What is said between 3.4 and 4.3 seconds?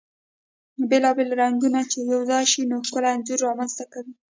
رامنځته کوي.